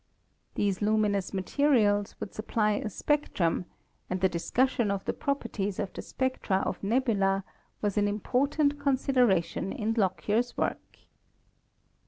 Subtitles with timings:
[0.55, 3.65] These luminous materials would supply a spec trum,
[4.09, 7.43] and the discussion of the properties of the spectra of nebula
[7.83, 10.97] was an important consideration in Lockyer's work.